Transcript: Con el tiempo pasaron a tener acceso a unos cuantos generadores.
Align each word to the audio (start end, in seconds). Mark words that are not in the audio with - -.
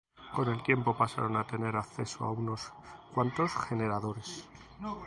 Con 0.33 0.49
el 0.49 0.63
tiempo 0.63 0.97
pasaron 0.97 1.37
a 1.37 1.45
tener 1.45 1.75
acceso 1.75 2.25
a 2.25 2.31
unos 2.31 2.73
cuantos 3.13 3.51
generadores. 3.53 4.47